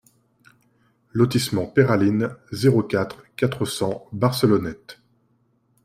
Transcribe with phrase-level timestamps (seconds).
[1.11, 4.99] Lotissement Peyralines, zéro quatre, quatre cents Barcelonnette